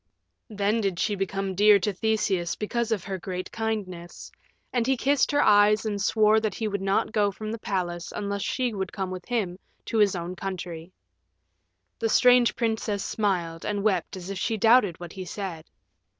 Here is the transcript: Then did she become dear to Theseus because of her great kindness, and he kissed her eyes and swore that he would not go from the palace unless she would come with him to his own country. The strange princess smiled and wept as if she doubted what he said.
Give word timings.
Then 0.49 0.81
did 0.81 0.97
she 0.97 1.13
become 1.13 1.53
dear 1.53 1.77
to 1.77 1.93
Theseus 1.93 2.55
because 2.55 2.91
of 2.91 3.03
her 3.03 3.19
great 3.19 3.51
kindness, 3.51 4.31
and 4.73 4.87
he 4.87 4.97
kissed 4.97 5.29
her 5.31 5.43
eyes 5.43 5.85
and 5.85 6.01
swore 6.01 6.39
that 6.39 6.55
he 6.55 6.67
would 6.67 6.81
not 6.81 7.11
go 7.11 7.29
from 7.29 7.51
the 7.51 7.59
palace 7.59 8.11
unless 8.15 8.41
she 8.41 8.73
would 8.73 8.91
come 8.91 9.11
with 9.11 9.27
him 9.27 9.59
to 9.85 9.99
his 9.99 10.15
own 10.15 10.35
country. 10.35 10.91
The 11.99 12.09
strange 12.09 12.55
princess 12.55 13.03
smiled 13.05 13.63
and 13.63 13.83
wept 13.83 14.17
as 14.17 14.31
if 14.31 14.39
she 14.39 14.57
doubted 14.57 14.99
what 14.99 15.13
he 15.13 15.23
said. 15.23 15.69